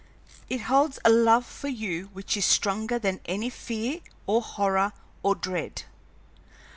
[0.49, 5.35] It holds a love for you which is stronger than any fear or horror or
[5.35, 5.83] dread.